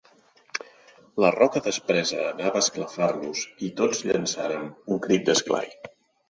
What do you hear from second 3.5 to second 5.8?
i tots llançàrem un crit d'esglai.